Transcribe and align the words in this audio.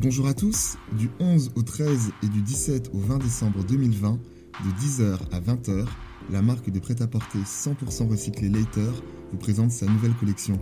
Bonjour 0.00 0.28
à 0.28 0.34
tous, 0.34 0.76
du 0.92 1.10
11 1.18 1.50
au 1.56 1.62
13 1.62 2.12
et 2.22 2.28
du 2.28 2.40
17 2.40 2.92
au 2.94 2.98
20 3.00 3.18
décembre 3.18 3.64
2020, 3.64 4.12
de 4.12 4.70
10h 4.80 5.18
à 5.32 5.40
20h, 5.40 5.86
la 6.30 6.40
marque 6.40 6.70
de 6.70 6.78
prêt-à-porter 6.78 7.40
100% 7.40 8.08
recyclé 8.08 8.48
Later 8.48 8.92
vous 9.32 9.38
présente 9.38 9.72
sa 9.72 9.86
nouvelle 9.86 10.14
collection. 10.14 10.56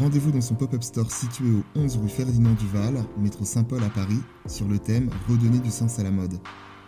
Rendez-vous 0.00 0.32
dans 0.32 0.40
son 0.40 0.54
pop-up 0.54 0.82
store 0.82 1.12
situé 1.12 1.50
au 1.50 1.78
11 1.78 1.98
rue 1.98 2.08
Ferdinand 2.08 2.54
Duval, 2.54 3.04
métro 3.18 3.44
Saint-Paul 3.44 3.84
à 3.84 3.90
Paris, 3.90 4.22
sur 4.46 4.66
le 4.66 4.78
thème 4.78 5.10
Redonner 5.28 5.58
du 5.58 5.70
sens 5.70 5.98
à 5.98 6.02
la 6.02 6.10
mode. 6.10 6.38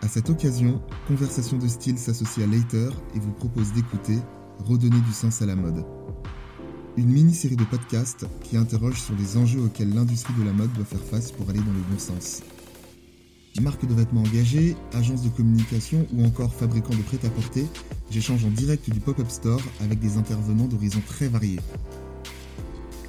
À 0.01 0.07
cette 0.07 0.31
occasion, 0.31 0.81
Conversation 1.07 1.59
de 1.59 1.67
style 1.67 1.99
s'associe 1.99 2.43
à 2.47 2.49
Later 2.49 2.89
et 3.13 3.19
vous 3.19 3.33
propose 3.33 3.73
d'écouter 3.73 4.17
Redonner 4.57 5.01
du 5.01 5.11
sens 5.11 5.43
à 5.43 5.45
la 5.45 5.55
mode. 5.55 5.85
Une 6.99 7.13
mini-série 7.13 7.55
de 7.55 7.63
podcasts 7.63 8.25
qui 8.43 8.57
interroge 8.57 9.01
sur 9.01 9.15
les 9.15 9.37
enjeux 9.37 9.61
auxquels 9.61 9.93
l'industrie 9.93 10.33
de 10.37 10.43
la 10.43 10.51
mode 10.51 10.73
doit 10.73 10.83
faire 10.83 10.99
face 10.99 11.31
pour 11.31 11.49
aller 11.49 11.59
dans 11.59 11.71
le 11.71 11.79
bon 11.89 11.97
sens. 11.97 12.41
Marque 13.61 13.87
de 13.87 13.93
vêtements 13.93 14.23
engagée, 14.23 14.75
agence 14.91 15.23
de 15.23 15.29
communication 15.29 16.05
ou 16.11 16.25
encore 16.25 16.53
fabricant 16.53 16.93
de 16.93 17.01
prêt-à-porter, 17.03 17.67
j'échange 18.11 18.43
en 18.43 18.49
direct 18.49 18.89
du 18.89 18.99
pop-up 18.99 19.29
store 19.29 19.61
avec 19.79 20.01
des 20.01 20.17
intervenants 20.17 20.67
d'horizons 20.67 21.01
très 21.07 21.29
variés. 21.29 21.61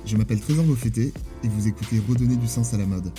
Je 0.06 0.16
m'appelle 0.16 0.40
Trésor 0.40 0.66
Beaufetté 0.66 1.12
et 1.42 1.48
vous 1.48 1.66
écoutez 1.66 2.00
Redonner 2.09 2.36
du 2.36 2.46
sens 2.46 2.72
à 2.72 2.78
la 2.78 2.86
mode, 2.86 3.10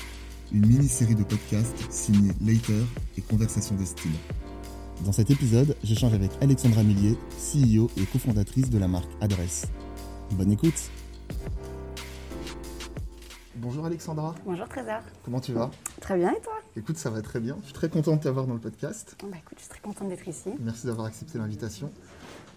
une 0.53 0.65
mini-série 0.65 1.15
de 1.15 1.23
podcasts 1.23 1.85
signée 1.89 2.31
Later 2.39 2.85
et 3.17 3.21
Conversation 3.21 3.75
de 3.75 3.83
style. 3.83 4.15
Dans 5.03 5.11
cet 5.11 5.31
épisode, 5.31 5.75
j'échange 5.83 6.13
avec 6.13 6.31
Alexandra 6.39 6.81
Millier, 6.83 7.17
CEO 7.53 7.91
et 7.97 8.05
cofondatrice 8.05 8.69
de 8.69 8.77
la 8.77 8.87
marque 8.87 9.11
Adresse. 9.19 9.65
Bonne 10.31 10.51
écoute 10.51 10.89
Bonjour 13.55 13.85
Alexandra. 13.85 14.33
Bonjour 14.45 14.67
Trésor. 14.67 15.01
Comment 15.23 15.39
tu 15.39 15.53
vas? 15.53 15.69
Très 15.99 16.17
bien 16.17 16.31
et 16.31 16.41
toi? 16.41 16.53
Écoute, 16.75 16.97
ça 16.97 17.09
va 17.11 17.21
très 17.21 17.39
bien. 17.39 17.57
Je 17.59 17.65
suis 17.65 17.73
très 17.73 17.89
content 17.89 18.15
de 18.15 18.21
t'avoir 18.21 18.47
dans 18.47 18.53
le 18.55 18.59
podcast. 18.59 19.15
bah, 19.23 19.37
écoute, 19.39 19.57
je 19.57 19.63
suis 19.63 19.69
très 19.69 19.81
contente 19.81 20.09
d'être 20.09 20.27
ici. 20.27 20.49
Merci 20.59 20.87
d'avoir 20.87 21.05
accepté 21.05 21.37
l'invitation. 21.37 21.91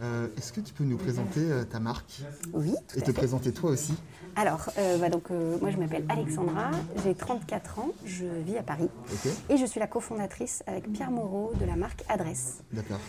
Euh, 0.02 0.28
Est-ce 0.38 0.52
que 0.52 0.60
tu 0.60 0.72
peux 0.72 0.84
nous 0.84 0.96
présenter 0.96 1.40
euh, 1.40 1.64
ta 1.64 1.78
marque? 1.78 2.22
Oui, 2.54 2.74
tout 2.88 2.96
et 2.96 3.02
à 3.02 3.02
te 3.02 3.06
fait. 3.06 3.12
présenter 3.12 3.52
toi 3.52 3.70
aussi 3.70 3.92
Alors, 4.34 4.70
euh, 4.78 4.96
bah, 4.98 5.10
donc, 5.10 5.30
euh, 5.30 5.58
moi 5.60 5.70
je 5.70 5.76
m'appelle 5.76 6.06
Alexandra, 6.08 6.70
j'ai 7.04 7.14
34 7.14 7.80
ans, 7.80 7.90
je 8.06 8.24
vis 8.24 8.56
à 8.56 8.62
Paris 8.62 8.88
Ok, 9.12 9.30
et 9.50 9.56
je 9.58 9.66
suis 9.66 9.80
la 9.80 9.86
cofondatrice 9.86 10.62
avec 10.66 10.90
Pierre 10.90 11.10
Moreau 11.10 11.52
de 11.60 11.66
la 11.66 11.76
marque 11.76 12.02
Adresse. 12.08 12.62
d'accord. 12.72 13.00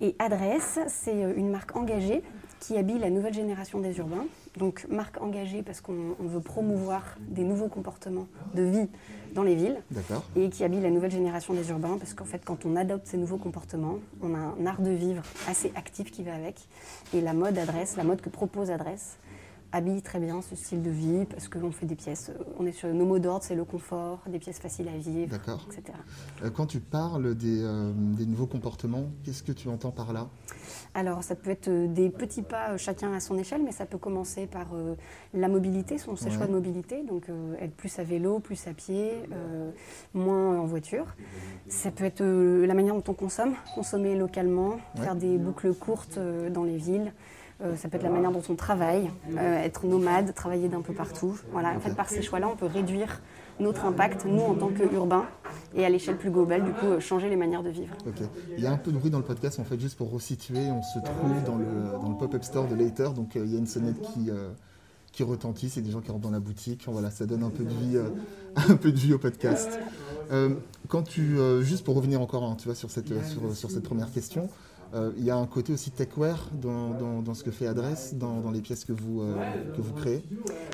Et 0.00 0.14
Adresse, 0.18 0.78
c'est 0.88 1.18
une 1.36 1.50
marque 1.50 1.74
engagée 1.76 2.22
qui 2.60 2.76
habille 2.76 2.98
la 2.98 3.10
nouvelle 3.10 3.34
génération 3.34 3.80
des 3.80 3.98
urbains. 3.98 4.26
Donc 4.56 4.86
marque 4.88 5.20
engagée 5.20 5.62
parce 5.62 5.80
qu'on 5.80 6.16
on 6.18 6.26
veut 6.26 6.40
promouvoir 6.40 7.02
des 7.20 7.44
nouveaux 7.44 7.68
comportements 7.68 8.26
de 8.54 8.62
vie 8.62 8.88
dans 9.34 9.42
les 9.42 9.54
villes. 9.54 9.82
D'accord. 9.90 10.24
et 10.34 10.48
qui 10.48 10.64
habille 10.64 10.80
la 10.80 10.90
nouvelle 10.90 11.10
génération 11.10 11.52
des 11.52 11.68
urbains 11.68 11.98
parce 11.98 12.14
qu'en 12.14 12.24
fait 12.24 12.42
quand 12.44 12.64
on 12.64 12.74
adopte 12.76 13.06
ces 13.06 13.18
nouveaux 13.18 13.36
comportements, 13.36 13.98
on 14.22 14.34
a 14.34 14.38
un 14.38 14.66
art 14.66 14.80
de 14.80 14.90
vivre 14.90 15.22
assez 15.46 15.72
actif 15.74 16.10
qui 16.10 16.22
va 16.22 16.34
avec 16.34 16.66
et 17.14 17.20
la 17.20 17.34
mode 17.34 17.58
adresse, 17.58 17.96
la 17.96 18.04
mode 18.04 18.20
que 18.20 18.30
propose 18.30 18.70
adresse 18.70 19.18
habille 19.72 20.02
très 20.02 20.18
bien 20.20 20.40
ce 20.42 20.54
style 20.56 20.82
de 20.82 20.90
vie 20.90 21.24
parce 21.28 21.48
que 21.48 21.58
l'on 21.58 21.70
fait 21.70 21.86
des 21.86 21.96
pièces, 21.96 22.30
euh, 22.30 22.42
on 22.58 22.66
est 22.66 22.72
sur 22.72 22.88
nos 22.92 23.04
mots 23.04 23.18
d'ordre, 23.18 23.44
c'est 23.44 23.54
le 23.54 23.64
confort, 23.64 24.20
des 24.26 24.38
pièces 24.38 24.58
faciles 24.58 24.88
à 24.88 24.96
vivre, 24.96 25.34
etc. 25.36 25.98
Euh, 26.44 26.50
quand 26.50 26.66
tu 26.66 26.80
parles 26.80 27.34
des, 27.34 27.62
euh, 27.62 27.92
des 27.94 28.26
nouveaux 28.26 28.46
comportements, 28.46 29.04
qu'est-ce 29.24 29.42
que 29.42 29.52
tu 29.52 29.68
entends 29.68 29.90
par 29.90 30.12
là? 30.12 30.28
Alors 30.94 31.22
ça 31.22 31.34
peut 31.34 31.50
être 31.50 31.68
des 31.92 32.08
petits 32.10 32.42
pas 32.42 32.76
chacun 32.76 33.12
à 33.12 33.20
son 33.20 33.36
échelle, 33.38 33.62
mais 33.62 33.72
ça 33.72 33.86
peut 33.86 33.98
commencer 33.98 34.46
par 34.46 34.68
euh, 34.74 34.94
la 35.34 35.48
mobilité, 35.48 35.98
son 35.98 36.16
ses 36.16 36.26
Ouais. 36.26 36.30
choix 36.32 36.46
de 36.46 36.52
mobilité, 36.52 37.02
donc 37.04 37.28
euh, 37.28 37.54
être 37.60 37.74
plus 37.74 37.98
à 37.98 38.04
vélo, 38.04 38.38
plus 38.40 38.66
à 38.66 38.72
pied, 38.72 39.12
moins 40.14 40.58
en 40.58 40.64
voiture. 40.64 41.06
Ça 41.68 41.90
peut 41.90 42.04
être 42.04 42.22
la 42.24 42.74
manière 42.74 42.94
dont 42.94 43.04
on 43.08 43.14
consomme, 43.14 43.54
consommer 43.74 44.16
localement, 44.16 44.76
Ouais. 44.96 45.02
faire 45.02 45.16
des 45.16 45.38
boucles 45.38 45.74
courtes 45.74 46.18
dans 46.52 46.64
les 46.64 46.76
villes. 46.76 47.12
Euh, 47.62 47.74
ça 47.76 47.88
peut 47.88 47.96
être 47.96 48.02
la 48.02 48.10
manière 48.10 48.32
dont 48.32 48.42
on 48.50 48.54
travaille, 48.54 49.10
euh, 49.34 49.62
être 49.62 49.86
nomade, 49.86 50.34
travailler 50.34 50.68
d'un 50.68 50.82
peu 50.82 50.92
partout. 50.92 51.38
Voilà, 51.52 51.70
en 51.74 51.80
fait, 51.80 51.94
par 51.94 52.08
ces 52.08 52.20
choix-là, 52.20 52.48
on 52.52 52.56
peut 52.56 52.66
réduire 52.66 53.22
notre 53.60 53.86
impact, 53.86 54.26
nous, 54.26 54.42
en 54.42 54.54
tant 54.54 54.68
qu'urbains, 54.68 55.24
et 55.74 55.86
à 55.86 55.88
l'échelle 55.88 56.18
plus 56.18 56.30
globale, 56.30 56.64
du 56.64 56.72
coup, 56.72 56.86
euh, 56.86 57.00
changer 57.00 57.30
les 57.30 57.36
manières 57.36 57.62
de 57.62 57.70
vivre. 57.70 57.96
Il 58.58 58.62
y 58.62 58.66
a 58.66 58.72
un 58.72 58.76
peu 58.76 58.92
de 58.92 58.98
bruit 58.98 59.10
dans 59.10 59.18
le 59.18 59.24
podcast, 59.24 59.58
en 59.58 59.64
fait, 59.64 59.80
juste 59.80 59.96
pour 59.96 60.10
resituer. 60.10 60.70
On 60.70 60.82
se 60.82 60.98
trouve 60.98 61.42
dans 61.44 61.56
le, 61.56 62.18
pop-up 62.18 62.44
store 62.44 62.66
de 62.66 62.74
Later, 62.74 63.14
donc 63.14 63.34
il 63.36 63.50
y 63.50 63.56
a 63.56 63.58
une 63.58 63.66
sonnette 63.66 64.00
qui, 64.02 64.30
qui 65.12 65.22
retentit, 65.22 65.70
c'est 65.70 65.80
des 65.80 65.90
gens 65.90 66.00
qui 66.00 66.10
rentrent 66.10 66.22
dans 66.22 66.30
la 66.30 66.40
boutique. 66.40 66.84
Voilà, 66.86 67.10
ça 67.10 67.24
donne 67.24 67.42
un 67.42 67.50
peu 67.50 67.64
de 67.64 67.70
vie, 67.70 67.98
un 68.68 68.76
peu 68.76 68.92
de 68.92 68.98
vie 68.98 69.14
au 69.14 69.18
podcast. 69.18 69.78
Quand 70.88 71.02
tu, 71.02 71.38
juste 71.62 71.84
pour 71.84 71.94
revenir 71.94 72.20
encore, 72.20 72.44
hein, 72.44 72.56
tu 72.58 72.66
vois, 72.66 72.74
sur 72.74 72.90
cette, 72.90 73.12
sur, 73.54 73.70
cette 73.70 73.82
première 73.82 74.12
question, 74.12 74.50
il 75.16 75.24
y 75.24 75.30
a 75.30 75.36
un 75.36 75.46
côté 75.46 75.72
aussi 75.72 75.90
techwear 75.90 76.48
dans, 76.52 76.90
dans, 76.90 77.22
dans 77.22 77.34
ce 77.34 77.44
que 77.44 77.50
fait 77.50 77.66
Adresse, 77.66 78.14
dans, 78.14 78.40
dans 78.40 78.50
les 78.50 78.60
pièces 78.60 78.84
que 78.84 78.92
vous, 78.92 79.22
euh, 79.22 79.34
que 79.76 79.80
vous 79.80 79.92
créez. 79.92 80.22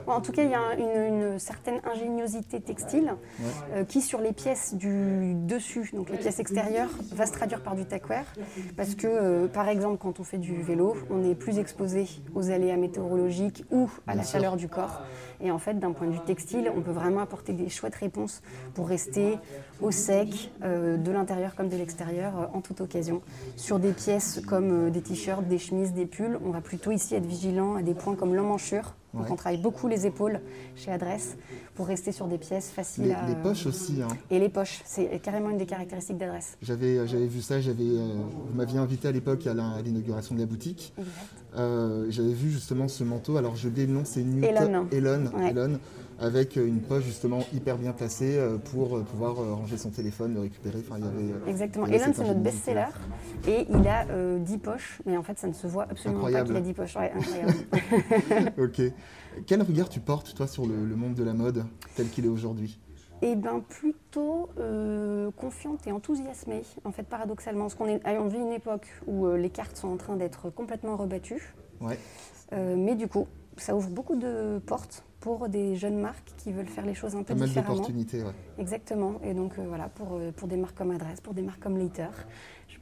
En 0.07 0.21
tout 0.21 0.33
cas, 0.33 0.43
il 0.45 0.51
y 0.51 0.55
a 0.55 0.75
une, 0.79 1.15
une 1.15 1.39
certaine 1.39 1.81
ingéniosité 1.85 2.61
textile 2.61 3.15
euh, 3.73 3.85
qui, 3.85 4.01
sur 4.01 4.21
les 4.21 4.33
pièces 4.33 4.75
du 4.75 5.35
dessus, 5.35 5.91
donc 5.93 6.11
les 6.11 6.19
pièces 6.19 6.39
extérieures, 6.39 6.91
va 7.13 7.27
se 7.27 7.33
traduire 7.33 7.63
par 7.63 7.75
du 7.75 7.85
techwear. 7.85 8.25
Parce 8.77 8.95
que, 8.95 9.07
euh, 9.07 9.47
par 9.49 9.69
exemple, 9.69 9.99
quand 10.01 10.21
on 10.21 10.25
fait 10.25 10.39
du 10.39 10.63
vélo, 10.63 10.97
on 11.11 11.25
est 11.29 11.35
plus 11.35 11.59
exposé 11.59 12.07
aux 12.35 12.51
aléas 12.51 12.77
météorologiques 12.77 13.65
ou 13.71 13.91
à 14.07 14.13
Bien 14.13 14.21
la 14.21 14.23
sûr. 14.25 14.33
chaleur 14.39 14.57
du 14.57 14.69
corps. 14.69 15.03
Et 15.41 15.51
en 15.51 15.59
fait, 15.59 15.79
d'un 15.79 15.93
point 15.93 16.07
de 16.07 16.13
vue 16.13 16.21
textile, 16.25 16.71
on 16.75 16.83
peut 16.83 16.93
vraiment 16.93 17.21
apporter 17.21 17.53
des 17.53 17.69
chouettes 17.69 17.97
réponses 17.97 18.43
pour 18.75 18.89
rester 18.89 19.39
au 19.81 19.91
sec, 19.91 20.53
euh, 20.63 20.97
de 20.97 21.11
l'intérieur 21.11 21.57
comme 21.57 21.69
de 21.69 21.77
l'extérieur, 21.77 22.33
euh, 22.39 22.57
en 22.57 22.61
toute 22.61 22.81
occasion. 22.81 23.23
Sur 23.57 23.81
des 23.81 23.91
pièces 24.03 24.41
comme 24.49 24.89
euh, 24.89 24.91
des 24.91 25.01
t-shirts, 25.01 25.47
des 25.47 25.59
chemises, 25.59 25.93
des 25.93 26.07
pulls, 26.07 26.39
on 26.45 26.51
va 26.51 26.61
plutôt 26.61 26.91
ici 26.91 27.15
être 27.15 27.27
vigilant 27.27 27.77
à 27.77 27.83
des 27.83 27.95
points 27.95 28.17
comme 28.17 28.35
l'emmanchure. 28.35 28.95
Donc 29.15 29.25
Ouais. 29.25 29.29
on 29.33 29.37
travaille 29.37 29.61
beaucoup 29.61 29.89
les 29.89 30.07
épaules 30.07 30.41
chez 30.75 30.91
Adresse 30.91 31.37
pour 31.75 31.87
rester 31.87 32.13
sur 32.13 32.27
des 32.29 32.39
pièces 32.39 32.71
faciles 32.71 33.05
Les, 33.05 33.13
à... 33.13 33.27
les 33.27 33.35
poches 33.35 33.67
aussi. 33.67 34.01
hein. 34.03 34.09
Et 34.31 34.39
les 34.39 34.49
poches, 34.49 34.81
c'est 34.87 35.21
carrément 35.23 35.51
une 35.51 35.59
des 35.59 35.67
caractéristiques 35.67 36.17
d'Adresse. 36.19 36.57
J'avais, 36.63 37.07
j'avais 37.07 37.27
vu 37.27 37.43
ça, 37.43 37.61
j'avais, 37.61 37.83
euh, 37.85 38.07
vous 38.49 38.55
m'aviez 38.57 38.79
invité 38.79 39.09
à 39.09 39.13
l'époque 39.13 39.47
à, 39.47 39.53
l'inauguration 39.85 40.35
de 40.35 40.41
la 40.41 40.47
boutique. 40.47 40.95
Euh, 41.57 42.07
j'avais 42.09 42.33
vu 42.33 42.51
justement 42.51 42.89
ce 42.89 43.05
manteau, 43.05 43.37
alors 43.37 43.55
je 43.57 43.69
le 43.69 43.87
nom, 43.87 44.03
c'est 44.05 44.23
Newton 44.23 44.49
Elon. 44.67 44.87
Elon, 44.91 45.31
Ouais. 45.37 45.51
Elon, 45.51 45.79
avec 46.21 46.57
euh, 46.57 46.67
une 46.67 46.81
poche 46.81 47.05
justement 47.05 47.41
hyper 47.53 47.77
bien 47.79 47.93
placée 47.93 48.37
euh, 48.39 48.57
pour 48.57 48.97
euh, 48.97 49.01
pouvoir 49.03 49.41
euh, 49.41 49.55
ranger 49.55 49.77
son 49.77 49.91
téléphone, 49.91 50.35
le 50.35 50.41
récupérer. 50.41 50.79
Enfin, 50.87 50.97
il 50.99 51.05
y 51.05 51.09
avait, 51.09 51.33
euh, 51.33 51.51
Exactement. 51.51 51.87
il 51.87 51.93
y 51.93 51.97
avait 51.97 52.05
Elon, 52.05 52.13
c'est 52.17 52.27
notre 52.29 52.41
best-seller 52.41 52.87
et 53.49 53.67
il 53.69 53.89
a 53.89 54.07
euh, 54.11 54.39
10 54.39 54.59
poches, 54.59 55.01
mais 55.05 55.17
en 55.17 55.23
fait, 55.23 55.39
ça 55.39 55.49
ne 55.49 55.53
se 55.53 55.67
voit 55.67 55.85
absolument 55.91 56.21
Incroyable. 56.21 56.55
pas 56.55 56.61
qu'il 56.61 56.65
a 56.65 56.67
10 56.69 56.73
poches. 56.75 56.97
Ouais, 56.97 57.13
incroyable. 57.15 58.53
Ok. 58.59 58.93
Quel 59.47 59.63
regard 59.63 59.89
tu 59.89 60.01
portes, 60.01 60.35
toi, 60.35 60.47
sur 60.47 60.67
le, 60.67 60.85
le 60.85 60.97
monde 60.97 61.15
de 61.15 61.25
la 61.25 61.33
mode 61.33 61.65
tel 61.95 62.09
qu'il 62.09 62.25
est 62.27 62.29
aujourd'hui? 62.29 62.79
Eh 63.25 63.37
bien, 63.37 63.61
plutôt 63.61 64.49
euh, 64.59 65.31
confiante 65.37 65.87
et 65.87 65.93
enthousiasmée, 65.93 66.63
en 66.85 66.91
fait, 66.91 67.05
paradoxalement. 67.05 67.65
Parce 67.65 67.77
qu'on 67.77 67.87
est, 67.87 68.01
on 68.05 68.27
vit 68.27 68.39
une 68.39 68.53
époque 68.53 68.89
où 69.07 69.27
euh, 69.27 69.37
les 69.37 69.49
cartes 69.49 69.77
sont 69.77 69.89
en 69.89 69.97
train 69.97 70.17
d'être 70.17 70.51
complètement 70.51 70.97
rebattues. 70.97 71.55
Ouais. 71.81 71.99
Euh, 72.53 72.75
mais 72.77 72.97
du 72.97 73.07
coup, 73.07 73.29
ça 73.57 73.77
ouvre 73.77 73.91
beaucoup 73.91 74.17
de 74.17 74.59
portes 74.67 75.05
pour 75.21 75.49
des 75.49 75.77
jeunes 75.77 76.01
marques 76.01 76.33
qui 76.37 76.51
veulent 76.51 76.67
faire 76.67 76.85
les 76.85 76.95
choses 76.95 77.15
un 77.15 77.23
peu 77.23 77.35
Pas 77.35 77.47
mal 77.47 77.55
d'opportunités, 77.55 78.25
ouais. 78.25 78.35
Exactement. 78.59 79.21
Et 79.23 79.35
donc 79.35 79.57
voilà, 79.57 79.89
pour, 79.89 80.19
pour 80.37 80.49
des 80.49 80.57
marques 80.57 80.77
comme 80.77 80.91
Adresse, 80.91 81.21
pour 81.21 81.33
des 81.33 81.43
marques 81.43 81.61
comme 81.61 81.79
Later, 81.79 82.11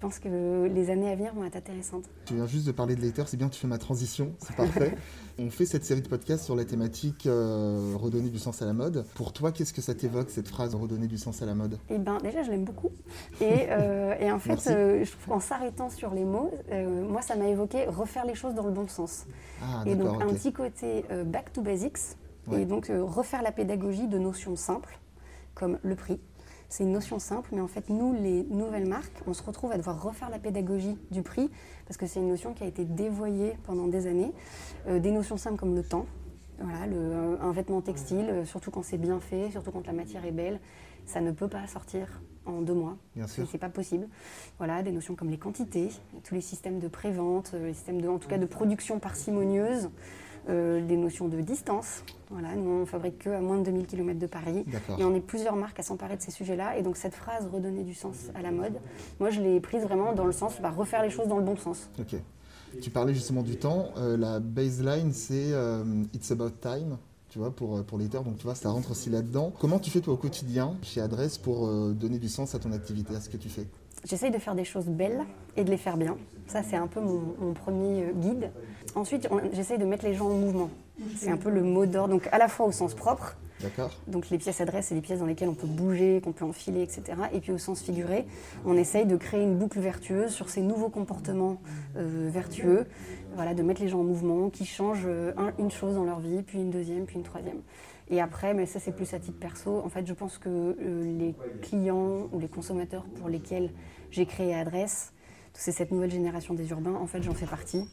pense 0.00 0.18
que 0.18 0.66
les 0.66 0.90
années 0.90 1.10
à 1.10 1.14
venir 1.14 1.34
vont 1.34 1.44
être 1.44 1.56
intéressantes. 1.56 2.04
Tu 2.24 2.34
viens 2.34 2.46
juste 2.46 2.66
de 2.66 2.72
parler 2.72 2.96
de 2.96 3.02
Later, 3.02 3.24
c'est 3.26 3.36
bien, 3.36 3.48
tu 3.48 3.60
fais 3.60 3.68
ma 3.68 3.78
transition, 3.78 4.32
c'est 4.38 4.56
parfait. 4.56 4.94
On 5.38 5.50
fait 5.50 5.64
cette 5.64 5.84
série 5.84 6.02
de 6.02 6.08
podcasts 6.08 6.44
sur 6.44 6.56
la 6.56 6.64
thématique 6.64 7.26
euh, 7.26 7.94
redonner 7.96 8.28
du 8.28 8.38
sens 8.38 8.60
à 8.60 8.66
la 8.66 8.72
mode. 8.72 9.06
Pour 9.14 9.32
toi, 9.32 9.52
qu'est-ce 9.52 9.72
que 9.72 9.80
ça 9.80 9.94
t'évoque, 9.94 10.30
cette 10.30 10.48
phrase 10.48 10.74
redonner 10.74 11.06
du 11.06 11.16
sens 11.16 11.40
à 11.40 11.46
la 11.46 11.54
mode? 11.54 11.78
Et 11.88 11.98
ben 11.98 12.18
déjà, 12.18 12.42
je 12.42 12.50
l'aime 12.50 12.64
beaucoup. 12.64 12.90
Et, 13.40 13.66
euh, 13.70 14.14
et 14.18 14.30
en 14.30 14.38
fait, 14.38 14.70
euh, 14.70 15.04
je 15.04 15.10
trouve 15.10 15.34
qu'en 15.34 15.40
s'arrêtant 15.40 15.88
sur 15.88 16.12
les 16.12 16.24
mots, 16.24 16.50
euh, 16.72 17.08
moi, 17.08 17.22
ça 17.22 17.36
m'a 17.36 17.46
évoqué 17.46 17.84
refaire 17.84 18.26
les 18.26 18.34
choses 18.34 18.54
dans 18.54 18.66
le 18.66 18.72
bon 18.72 18.88
sens. 18.88 19.26
Ah, 19.62 19.82
et 19.86 19.94
donc, 19.94 20.22
un 20.22 20.34
petit 20.34 20.52
côté 20.52 21.04
back 21.26 21.52
to 21.52 21.62
basics. 21.62 22.16
Ouais. 22.46 22.62
Et 22.62 22.64
donc, 22.64 22.90
refaire 22.90 23.42
la 23.42 23.52
pédagogie 23.52 24.08
de 24.08 24.18
notions 24.18 24.56
simples, 24.56 24.98
comme 25.54 25.78
le 25.82 25.94
prix. 25.94 26.20
C'est 26.70 26.84
une 26.84 26.92
notion 26.92 27.18
simple, 27.18 27.48
mais 27.52 27.60
en 27.60 27.66
fait, 27.66 27.88
nous, 27.88 28.12
les 28.14 28.44
nouvelles 28.44 28.86
marques, 28.86 29.22
on 29.26 29.34
se 29.34 29.42
retrouve 29.42 29.72
à 29.72 29.76
devoir 29.76 30.00
refaire 30.00 30.30
la 30.30 30.38
pédagogie 30.38 30.96
du 31.10 31.22
prix, 31.22 31.50
parce 31.86 31.96
que 31.96 32.06
c'est 32.06 32.20
une 32.20 32.28
notion 32.28 32.54
qui 32.54 32.62
a 32.62 32.66
été 32.66 32.84
dévoyée 32.84 33.54
pendant 33.64 33.88
des 33.88 34.06
années. 34.06 34.32
Euh, 34.86 35.00
des 35.00 35.10
notions 35.10 35.36
simples 35.36 35.56
comme 35.58 35.74
le 35.74 35.82
temps. 35.82 36.06
Voilà, 36.60 36.86
le- 36.86 36.94
euh, 36.96 37.36
un 37.40 37.50
vêtement 37.50 37.80
textile, 37.80 38.26
euh, 38.30 38.44
surtout 38.44 38.70
quand 38.70 38.84
c'est 38.84 38.98
bien 38.98 39.18
fait, 39.18 39.50
surtout 39.50 39.72
quand 39.72 39.84
la 39.84 39.92
matière 39.92 40.24
est 40.24 40.30
belle, 40.30 40.60
ça 41.06 41.20
ne 41.20 41.32
peut 41.32 41.48
pas 41.48 41.66
sortir 41.66 42.06
en 42.46 42.60
deux 42.60 42.74
mois. 42.74 42.96
Bien 43.16 43.26
sûr. 43.26 43.48
c'est 43.50 43.58
pas 43.58 43.68
possible. 43.68 44.06
Voilà, 44.58 44.84
des 44.84 44.92
notions 44.92 45.16
comme 45.16 45.30
les 45.30 45.38
quantités, 45.38 45.88
tous 46.22 46.34
les 46.36 46.40
systèmes 46.40 46.78
de 46.78 46.86
prévente, 46.86 47.52
les 47.60 47.74
systèmes 47.74 48.00
de, 48.00 48.06
en 48.08 48.18
tout 48.18 48.28
cas 48.28 48.38
de 48.38 48.46
production 48.46 49.00
parcimonieuse, 49.00 49.90
euh, 50.50 50.86
des 50.86 50.96
notions 50.96 51.28
de 51.28 51.40
distance. 51.40 52.02
Voilà, 52.30 52.54
nous, 52.54 52.82
on 52.82 52.86
fabrique 52.86 53.18
que 53.18 53.30
à 53.30 53.40
moins 53.40 53.58
de 53.58 53.64
2000 53.64 53.86
km 53.86 54.18
de 54.18 54.26
Paris. 54.26 54.64
Et 54.98 55.04
on 55.04 55.14
est 55.14 55.20
plusieurs 55.20 55.56
marques 55.56 55.80
à 55.80 55.82
s'emparer 55.82 56.16
de 56.16 56.22
ces 56.22 56.30
sujets-là. 56.30 56.76
Et 56.76 56.82
donc, 56.82 56.96
cette 56.96 57.14
phrase 57.14 57.48
redonner 57.52 57.82
du 57.82 57.94
sens 57.94 58.16
à 58.34 58.42
la 58.42 58.50
mode, 58.50 58.74
moi, 59.18 59.30
je 59.30 59.40
l'ai 59.40 59.60
prise 59.60 59.82
vraiment 59.82 60.12
dans 60.12 60.26
le 60.26 60.32
sens, 60.32 60.60
bah, 60.60 60.70
refaire 60.70 61.02
les 61.02 61.10
choses 61.10 61.28
dans 61.28 61.38
le 61.38 61.44
bon 61.44 61.56
sens. 61.56 61.88
Ok. 61.98 62.16
Tu 62.80 62.90
parlais 62.90 63.14
justement 63.14 63.42
du 63.42 63.56
temps. 63.56 63.90
Euh, 63.96 64.16
la 64.16 64.38
baseline, 64.38 65.12
c'est 65.12 65.52
euh, 65.52 66.04
It's 66.14 66.30
About 66.30 66.50
Time, 66.60 66.98
tu 67.28 67.38
vois, 67.38 67.50
pour, 67.50 67.82
pour 67.84 67.98
l'éditeur. 67.98 68.22
Donc, 68.22 68.36
tu 68.36 68.44
vois, 68.44 68.54
ça 68.54 68.70
rentre 68.70 68.92
aussi 68.92 69.10
là-dedans. 69.10 69.52
Comment 69.58 69.78
tu 69.78 69.90
fais, 69.90 70.00
toi, 70.00 70.14
au 70.14 70.18
quotidien, 70.18 70.76
chez 70.82 71.00
Adresse, 71.00 71.38
pour 71.38 71.66
euh, 71.66 71.92
donner 71.92 72.18
du 72.18 72.28
sens 72.28 72.54
à 72.54 72.58
ton 72.58 72.72
activité, 72.72 73.16
à 73.16 73.20
ce 73.20 73.28
que 73.28 73.36
tu 73.36 73.48
fais? 73.48 73.66
J'essaye 74.04 74.30
de 74.30 74.38
faire 74.38 74.54
des 74.54 74.64
choses 74.64 74.86
belles 74.86 75.20
et 75.56 75.64
de 75.64 75.70
les 75.70 75.76
faire 75.76 75.96
bien. 75.96 76.16
Ça, 76.46 76.62
c'est 76.62 76.76
un 76.76 76.86
peu 76.86 77.00
mon, 77.00 77.20
mon 77.38 77.52
premier 77.52 78.04
euh, 78.04 78.12
guide. 78.14 78.50
Ensuite, 78.94 79.28
j'essaye 79.52 79.78
de 79.78 79.84
mettre 79.84 80.04
les 80.04 80.14
gens 80.14 80.26
en 80.26 80.34
mouvement. 80.34 80.70
C'est 81.16 81.30
un 81.30 81.36
peu 81.36 81.50
le 81.50 81.62
mot 81.62 81.86
d'ordre, 81.86 82.14
donc 82.14 82.28
à 82.32 82.38
la 82.38 82.48
fois 82.48 82.66
au 82.66 82.72
sens 82.72 82.94
propre, 82.94 83.36
D'accord 83.62 83.90
donc 84.06 84.30
les 84.30 84.38
pièces 84.38 84.60
adresses, 84.62 84.86
c'est 84.86 84.94
les 84.94 85.02
pièces 85.02 85.18
dans 85.18 85.26
lesquelles 85.26 85.48
on 85.50 85.54
peut 85.54 85.66
bouger, 85.66 86.20
qu'on 86.24 86.32
peut 86.32 86.46
enfiler, 86.46 86.82
etc. 86.82 87.02
Et 87.34 87.40
puis 87.40 87.52
au 87.52 87.58
sens 87.58 87.80
figuré, 87.82 88.26
on 88.66 88.74
essaye 88.76 89.04
de 89.06 89.16
créer 89.16 89.42
une 89.42 89.56
boucle 89.56 89.80
vertueuse 89.80 90.30
sur 90.30 90.48
ces 90.48 90.62
nouveaux 90.62 90.88
comportements 90.88 91.58
euh, 91.96 92.28
vertueux, 92.32 92.86
voilà, 93.34 93.52
de 93.54 93.62
mettre 93.62 93.82
les 93.82 93.88
gens 93.88 94.00
en 94.00 94.04
mouvement, 94.04 94.48
qui 94.50 94.64
changent 94.64 95.04
euh, 95.06 95.32
un- 95.36 95.52
une 95.58 95.70
chose 95.70 95.94
dans 95.94 96.04
leur 96.04 96.20
vie, 96.20 96.42
puis 96.42 96.58
une 96.58 96.70
deuxième, 96.70 97.04
puis 97.04 97.16
une 97.16 97.22
troisième. 97.22 97.58
Et 98.10 98.20
après, 98.20 98.54
mais 98.54 98.66
ça 98.66 98.80
c'est 98.80 98.92
plus 98.92 99.14
à 99.14 99.20
titre 99.20 99.38
perso, 99.38 99.78
en 99.84 99.88
fait 99.88 100.06
je 100.06 100.12
pense 100.14 100.36
que 100.38 100.48
euh, 100.48 101.04
les 101.18 101.34
clients 101.62 102.28
ou 102.32 102.40
les 102.40 102.48
consommateurs 102.48 103.04
pour 103.18 103.28
lesquels 103.28 103.70
j'ai 104.10 104.26
créé 104.26 104.52
Adresse, 104.52 105.12
c'est 105.52 105.70
cette 105.70 105.92
nouvelle 105.92 106.10
génération 106.10 106.54
des 106.54 106.70
urbains, 106.70 106.94
en 106.94 107.06
fait 107.06 107.22
j'en 107.22 107.34
fais 107.34 107.46
partie. 107.46 107.88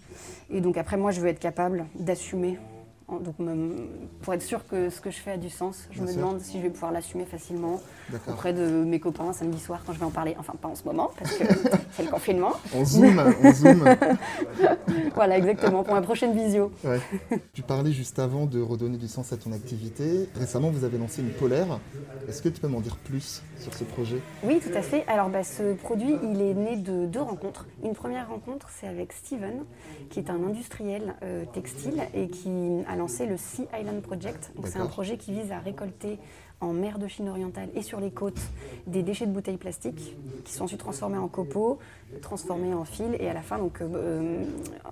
Et 0.49 0.59
donc 0.59 0.77
après 0.77 0.97
moi 0.97 1.11
je 1.11 1.21
veux 1.21 1.27
être 1.27 1.39
capable 1.39 1.85
d'assumer 1.99 2.57
Donc, 3.09 3.35
pour 4.21 4.33
être 4.33 4.41
sûr 4.41 4.67
que 4.67 4.89
ce 4.89 4.99
que 4.99 5.11
je 5.11 5.17
fais 5.17 5.31
a 5.31 5.37
du 5.37 5.49
sens, 5.49 5.87
je 5.91 5.95
Bien 5.99 6.03
me 6.03 6.11
sûr. 6.11 6.17
demande 6.21 6.41
si 6.41 6.57
je 6.57 6.63
vais 6.63 6.69
pouvoir 6.69 6.91
l'assumer 6.91 7.23
facilement 7.23 7.79
auprès 8.27 8.51
de 8.51 8.83
mes 8.83 8.99
copains 8.99 9.31
samedi 9.31 9.59
soir 9.61 9.81
quand 9.85 9.93
je 9.93 9.99
vais 9.99 10.05
en 10.05 10.11
parler. 10.11 10.35
Enfin, 10.37 10.53
pas 10.61 10.67
en 10.67 10.75
ce 10.75 10.83
moment, 10.83 11.11
parce 11.17 11.37
que 11.37 11.45
c'est 11.91 12.03
le 12.03 12.09
confinement. 12.09 12.51
On 12.75 12.83
zoome, 12.83 13.33
on 13.43 13.53
zoome. 13.53 13.85
Voilà, 15.15 15.37
exactement, 15.37 15.83
pour 15.83 15.93
ma 15.95 16.01
prochaine 16.01 16.33
visio. 16.35 16.71
Ouais. 16.83 16.99
Tu 17.53 17.61
parlais 17.63 17.91
juste 17.91 18.19
avant 18.19 18.45
de 18.45 18.61
redonner 18.61 18.97
du 18.97 19.07
sens 19.07 19.33
à 19.33 19.37
ton 19.37 19.51
activité. 19.51 20.29
Récemment, 20.35 20.69
vous 20.69 20.83
avez 20.83 20.97
lancé 20.97 21.21
une 21.21 21.31
polaire. 21.31 21.79
Est-ce 22.27 22.41
que 22.41 22.49
tu 22.49 22.59
peux 22.61 22.67
m'en 22.67 22.81
dire 22.81 22.97
plus 22.97 23.41
sur 23.59 23.73
ce 23.73 23.83
projet? 23.83 24.17
Oui, 24.43 24.59
tout 24.59 24.75
à 24.77 24.81
fait. 24.81 25.05
Alors, 25.07 25.29
bah, 25.29 25.43
ce 25.43 25.73
produit, 25.73 26.15
il 26.23 26.41
est 26.41 26.53
né 26.53 26.75
de 26.75 27.05
deux 27.07 27.21
rencontres. 27.21 27.65
Une 27.83 27.93
première 27.93 28.29
rencontre, 28.29 28.67
c'est 28.79 28.87
avec 28.87 29.11
Steven, 29.13 29.63
qui 30.11 30.19
est 30.19 30.29
un 30.29 30.43
industriel 30.43 31.15
euh, 31.23 31.45
textile 31.53 32.03
et 32.13 32.27
qui 32.27 32.49
a 32.87 32.96
lancé 32.97 33.25
le 33.25 33.37
Sea 33.37 33.67
Island 33.73 34.01
Project. 34.01 34.51
C'est 34.65 34.79
un 34.79 34.87
projet 34.87 35.17
qui 35.17 35.31
vise 35.31 35.51
à 35.51 35.59
récolter 35.59 36.19
en 36.59 36.73
mer 36.73 36.97
de 36.97 37.07
Chine 37.07 37.29
orientale 37.29 37.69
et 37.75 37.81
sur 37.83 37.99
les 37.99 38.09
côtes 38.11 38.39
des 38.87 39.03
déchets 39.03 39.27
de 39.27 39.31
bouteilles 39.31 39.57
plastiques 39.57 40.15
qui 40.43 40.53
sont 40.53 40.63
ensuite 40.63 40.79
transformés 40.79 41.17
en 41.19 41.27
copeaux, 41.27 41.77
transformés 42.21 42.73
en 42.73 42.83
fil 42.85 43.15
et 43.19 43.29
à 43.29 43.33
la 43.33 43.41
fin 43.41 43.57
donc, 43.59 43.81
euh, 43.81 44.43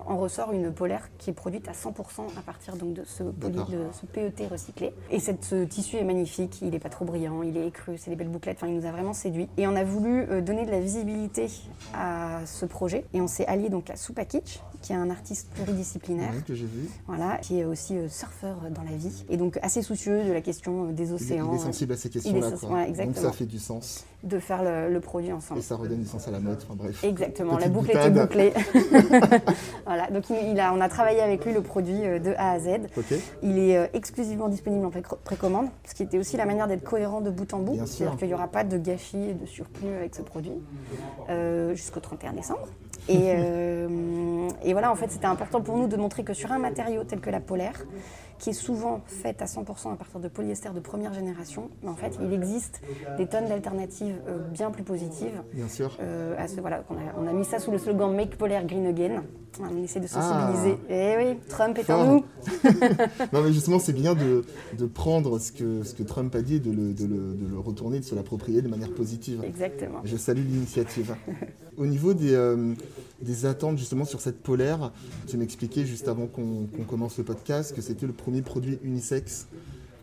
en 0.06 0.16
ressort 0.18 0.52
une 0.52 0.70
polaire 0.72 1.08
qui 1.18 1.30
est 1.30 1.32
produite 1.32 1.66
à 1.68 1.72
100% 1.72 2.26
à 2.38 2.42
partir 2.42 2.76
donc, 2.76 2.92
de, 2.94 3.02
ce, 3.04 3.22
de 3.22 3.90
ce 3.92 4.06
PET 4.06 4.46
recyclé. 4.48 4.92
Et 5.10 5.18
cette- 5.18 5.44
ce 5.44 5.64
tissu 5.64 5.96
est 5.96 6.04
magnifique, 6.04 6.58
il 6.62 6.70
n'est 6.70 6.78
pas 6.78 6.88
trop 6.90 7.04
brillant, 7.04 7.42
il 7.42 7.56
est 7.56 7.66
écru, 7.66 7.96
c'est 7.98 8.10
des 8.10 8.16
belles 8.16 8.28
bouclettes, 8.28 8.58
enfin 8.58 8.68
il 8.68 8.76
nous 8.76 8.86
a 8.86 8.92
vraiment 8.92 9.12
séduit. 9.14 9.48
Et 9.56 9.66
on 9.66 9.74
a 9.74 9.82
voulu 9.84 10.20
euh, 10.30 10.40
donner 10.40 10.66
de 10.66 10.70
la 10.70 10.78
visibilité 10.80 11.48
à 11.94 12.40
ce 12.46 12.64
projet 12.66 13.04
et 13.14 13.20
on 13.20 13.26
s'est 13.26 13.46
allié 13.46 13.70
donc 13.70 13.90
à 13.90 13.96
Supakic, 13.96 14.62
qui 14.82 14.92
est 14.92 14.96
un 14.96 15.10
artiste 15.10 15.48
pluridisciplinaire. 15.54 16.30
Oui, 16.34 16.42
que 16.46 16.54
j'ai 16.54 16.66
vu 16.66 16.88
Voilà, 17.06 17.38
qui 17.38 17.58
est 17.58 17.64
aussi 17.64 17.96
euh, 17.96 18.08
surfeur 18.08 18.56
dans 18.70 18.82
la 18.82 18.96
vie 18.96 19.24
et 19.28 19.36
donc 19.36 19.58
assez 19.62 19.82
soucieux 19.82 20.22
de 20.24 20.32
la 20.32 20.40
question 20.42 20.92
des 20.92 21.12
océans, 21.12 21.55
est 21.56 21.64
sensible 21.64 21.92
à 21.92 21.96
ces 21.96 22.08
questions-là. 22.10 22.50
Donc 22.50 23.16
ça 23.16 23.32
fait 23.32 23.46
du 23.46 23.58
sens. 23.58 24.04
de 24.24 24.38
faire 24.38 24.62
le, 24.62 24.92
le 24.92 25.00
produit 25.00 25.32
ensemble. 25.32 25.60
Et 25.60 25.62
ça 25.62 25.76
redonne 25.76 26.00
du 26.00 26.06
sens 26.06 26.26
à 26.28 26.30
la 26.30 26.40
mode. 26.40 26.58
Enfin 26.62 26.74
bref. 26.76 27.02
Exactement, 27.04 27.58
la 27.58 27.68
boucle 27.68 27.90
était 27.90 28.10
bouclée. 28.10 28.52
voilà, 29.86 30.10
donc 30.10 30.24
il, 30.30 30.58
a, 30.60 30.72
on 30.72 30.80
a 30.80 30.88
travaillé 30.88 31.20
avec 31.20 31.44
lui 31.44 31.52
le 31.52 31.60
produit 31.62 32.04
euh, 32.04 32.18
de 32.18 32.32
A 32.36 32.52
à 32.52 32.58
Z. 32.58 32.68
Il 33.42 33.58
est 33.58 33.76
euh, 33.76 33.86
exclusivement 33.94 34.48
disponible 34.48 34.84
en 34.86 34.90
pré- 34.90 35.02
précommande, 35.24 35.68
ce 35.84 35.94
qui 35.94 36.02
était 36.02 36.18
aussi 36.18 36.36
la 36.36 36.46
manière 36.46 36.66
d'être 36.68 36.84
cohérent 36.84 37.20
de 37.20 37.30
bout 37.30 37.52
en 37.54 37.58
bout. 37.60 37.76
C'est-à-dire 37.86 38.16
qu'il 38.18 38.28
n'y 38.28 38.34
aura 38.34 38.48
pas 38.48 38.64
de 38.64 38.78
gâchis 38.78 39.30
et 39.30 39.34
de 39.34 39.46
surplus 39.46 39.94
avec 39.94 40.14
ce 40.14 40.22
produit 40.22 40.52
euh, 41.30 41.74
jusqu'au 41.74 42.00
31 42.00 42.32
décembre. 42.32 42.66
Et, 43.08 43.16
euh, 43.36 44.48
et 44.64 44.72
voilà, 44.72 44.90
en 44.90 44.96
fait, 44.96 45.10
c'était 45.10 45.26
important 45.26 45.60
pour 45.60 45.76
nous 45.76 45.86
de 45.86 45.96
montrer 45.96 46.24
que 46.24 46.34
sur 46.34 46.50
un 46.52 46.58
matériau 46.58 47.04
tel 47.04 47.20
que 47.20 47.30
la 47.30 47.40
polaire, 47.40 47.84
qui 48.38 48.50
est 48.50 48.54
souvent 48.54 49.00
faite 49.06 49.42
à 49.42 49.46
100% 49.46 49.92
à 49.92 49.96
partir 49.96 50.20
de 50.20 50.28
polyester 50.28 50.70
de 50.70 50.80
première 50.80 51.12
génération, 51.12 51.70
mais 51.82 51.88
en 51.88 51.96
fait, 51.96 52.18
il 52.20 52.32
existe 52.32 52.80
des 53.16 53.26
tonnes 53.26 53.46
d'alternatives 53.46 54.16
euh, 54.28 54.38
bien 54.48 54.70
plus 54.70 54.82
positives. 54.82 55.42
Bien 55.52 55.68
sûr. 55.68 55.96
Euh, 56.00 56.34
à 56.38 56.48
ce, 56.48 56.60
voilà, 56.60 56.80
qu'on 56.80 56.94
a, 56.94 57.14
on 57.18 57.26
a 57.26 57.32
mis 57.32 57.44
ça 57.44 57.58
sous 57.58 57.70
le 57.70 57.78
slogan 57.78 58.14
Make 58.14 58.36
Polaire 58.36 58.66
Green 58.66 58.86
Again. 58.86 59.22
On 59.60 59.82
essaie 59.82 60.00
de 60.00 60.06
Ah. 60.14 60.20
sensibiliser. 60.52 60.78
Eh 60.90 61.14
oui, 61.18 61.38
Trump 61.48 61.78
est 61.78 61.90
en 61.90 62.14
nous. 62.14 62.24
Non 63.32 63.42
mais 63.42 63.52
justement 63.52 63.78
c'est 63.78 63.92
bien 63.92 64.14
de, 64.14 64.44
de 64.78 64.86
prendre 64.86 65.38
ce 65.38 65.52
que, 65.52 65.82
ce 65.82 65.94
que 65.94 66.02
Trump 66.02 66.34
a 66.34 66.42
dit 66.42 66.56
et 66.56 66.60
de 66.60 66.70
le, 66.70 66.92
de 66.92 67.04
le, 67.04 67.34
de 67.34 67.46
le 67.50 67.58
retourner, 67.58 67.98
de 68.00 68.04
se 68.04 68.14
l'approprier 68.14 68.62
de 68.62 68.68
manière 68.68 68.90
positive. 68.92 69.42
Exactement. 69.44 70.00
Je 70.04 70.16
salue 70.16 70.42
l'initiative. 70.46 71.14
Au 71.78 71.86
niveau 71.86 72.14
des, 72.14 72.34
euh, 72.34 72.72
des 73.20 73.44
attentes 73.46 73.78
justement 73.78 74.04
sur 74.04 74.20
cette 74.20 74.42
polaire, 74.42 74.92
tu 75.26 75.36
m'expliquais 75.36 75.84
juste 75.84 76.08
avant 76.08 76.26
qu'on 76.26 76.66
qu'on 76.74 76.84
commence 76.84 77.18
le 77.18 77.24
podcast 77.24 77.74
que 77.74 77.82
c'était 77.82 78.06
le 78.06 78.12
premier 78.14 78.42
produit 78.42 78.78
unisexe 78.82 79.46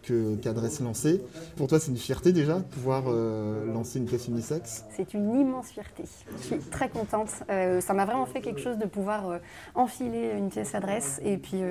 qu'Adresse 0.04 0.80
lançait. 0.80 1.22
Pour 1.56 1.68
toi 1.68 1.80
c'est 1.80 1.92
une 1.92 1.98
fierté 1.98 2.34
déjà 2.34 2.60
de 2.60 2.64
pouvoir 2.64 3.04
euh, 3.08 3.66
lancer 3.72 4.00
une 4.00 4.06
pièce 4.06 4.28
unisexe? 4.28 4.86
C'est 4.96 5.14
une 5.14 5.40
immense 5.40 5.68
fierté. 5.68 6.04
Je 6.38 6.44
suis 6.44 6.60
très 6.60 6.90
contente. 6.90 7.30
Euh, 7.50 7.82
ça 7.82 7.94
m'a 7.94 8.06
vraiment 8.06 8.26
fait 8.26 8.42
quelque 8.42 8.60
chose 8.60 8.78
de 8.78 8.86
pouvoir 8.86 9.30
euh, 9.30 9.38
enfiler 9.76 10.32
une 10.38 10.50
pièce 10.50 10.76
adresse 10.76 11.20
et 11.24 11.38
puis 11.38 11.62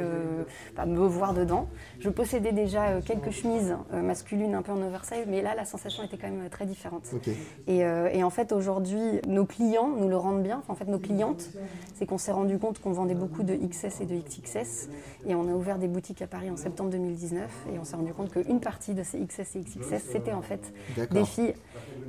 bah, 0.76 0.87
me 0.87 0.99
voir 1.06 1.34
dedans. 1.34 1.69
Je 2.00 2.08
possédais 2.08 2.52
déjà 2.52 3.00
quelques 3.00 3.31
chemises 3.31 3.75
masculines 3.93 4.55
un 4.55 4.62
peu 4.62 4.73
en 4.73 4.82
oversize, 4.82 5.25
mais 5.28 5.43
là 5.43 5.55
la 5.55 5.64
sensation 5.64 6.02
était 6.02 6.17
quand 6.17 6.31
même 6.31 6.49
très 6.49 6.67
différente. 6.67 7.05
Et, 7.67 7.78
et 7.78 8.25
en 8.25 8.31
fait, 8.31 8.52
aujourd'hui, 8.52 9.20
nos 9.26 9.44
clients 9.44 9.88
nous 9.88 10.08
le 10.08 10.17
rendent 10.17 10.43
bien. 10.43 10.58
Enfin, 10.58 10.73
en 10.73 10.76
fait, 10.76 10.90
nos 10.90 10.99
clientes, 10.99 11.50
c'est 11.94 12.06
qu'on 12.06 12.19
s'est 12.19 12.32
rendu 12.32 12.58
compte 12.58 12.81
qu'on 12.81 12.93
vendait 12.93 13.14
beaucoup 13.14 13.43
de 13.43 13.55
XS 13.55 14.00
et 14.00 14.06
de 14.06 14.17
XXS. 14.17 14.88
Et 15.26 15.35
on 15.35 15.49
a 15.49 15.52
ouvert 15.52 15.78
des 15.78 15.88
boutiques 15.88 16.23
à 16.23 16.26
Paris 16.26 16.50
en 16.50 16.56
septembre 16.56 16.90
2019. 16.90 17.50
Et 17.75 17.78
on 17.78 17.85
s'est 17.85 17.96
rendu 17.96 18.12
compte 18.12 18.21
qu'une 18.26 18.60
partie 18.60 18.94
de 18.94 19.02
ces 19.02 19.19
XS 19.24 19.56
et 19.56 19.60
XXS, 19.60 20.02
c'était 20.12 20.32
en 20.32 20.42
fait 20.42 20.72
des 21.10 21.24
filles 21.24 21.54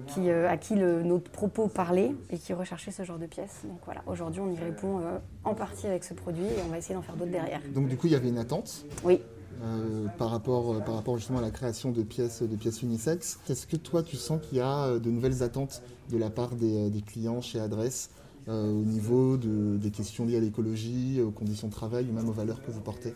qui, 0.07 0.29
euh, 0.29 0.49
à 0.49 0.57
qui 0.57 0.75
le- 0.75 1.01
notre 1.03 1.31
propos 1.31 1.67
parlait 1.67 2.13
et 2.29 2.37
qui 2.37 2.53
recherchaient 2.53 2.91
ce 2.91 3.03
genre 3.03 3.17
de 3.19 3.25
pièces. 3.25 3.61
Donc 3.63 3.79
voilà, 3.85 4.01
aujourd'hui, 4.05 4.41
on 4.41 4.51
y 4.51 4.57
répond 4.59 4.99
euh, 4.99 5.17
en 5.43 5.53
partie 5.53 5.87
avec 5.87 6.03
ce 6.03 6.13
produit 6.13 6.43
et 6.43 6.61
on 6.65 6.69
va 6.69 6.77
essayer 6.77 6.95
d'en 6.95 7.01
faire 7.01 7.15
d'autres 7.15 7.31
derrière. 7.31 7.61
Donc 7.73 7.87
du 7.87 7.95
coup 7.97 8.07
il 8.07 8.13
y 8.13 8.15
avait 8.15 8.29
une 8.29 8.37
attente. 8.37 8.85
Oui. 9.03 9.21
euh, 9.63 10.07
par, 10.17 10.29
rapport, 10.31 10.73
euh, 10.73 10.79
par 10.81 10.95
rapport 10.95 11.15
justement 11.17 11.37
à 11.39 11.41
la 11.41 11.51
création 11.51 11.91
de 11.91 12.01
pièces, 12.03 12.41
de 12.41 12.55
pièces 12.57 12.81
unisexes. 12.81 13.39
Est-ce 13.49 13.65
que 13.67 13.77
toi, 13.77 14.03
tu 14.03 14.17
sens 14.17 14.41
qu'il 14.41 14.57
y 14.57 14.61
a 14.61 14.97
de 14.99 15.09
nouvelles 15.09 15.41
attentes 15.43 15.83
de 16.09 16.17
la 16.17 16.29
part 16.29 16.55
des, 16.55 16.89
des 16.89 17.01
clients 17.01 17.39
chez 17.39 17.59
Adresse 17.61 18.09
euh, 18.49 18.69
au 18.71 18.83
niveau 18.83 19.37
de- 19.37 19.77
des 19.77 19.89
questions 19.91 20.25
liées 20.25 20.35
à 20.37 20.41
l'écologie, 20.41 21.21
aux 21.21 21.31
conditions 21.31 21.67
de 21.69 21.71
travail 21.73 22.07
ou 22.09 22.13
même 22.13 22.27
aux 22.27 22.33
valeurs 22.33 22.61
que 22.61 22.71
vous 22.71 22.81
portez? 22.81 23.13